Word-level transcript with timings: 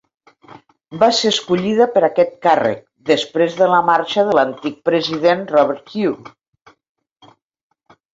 Va 1.01 1.07
ser 1.17 1.31
escollida 1.33 1.85
per 1.97 2.01
aquest 2.07 2.31
càrrec 2.45 2.81
després 3.09 3.57
de 3.59 3.67
la 3.73 3.81
marxa 3.89 4.23
de 4.29 4.33
l'antic 4.37 4.79
president 4.89 5.45
Robert 5.53 5.93
Hue. 5.93 6.15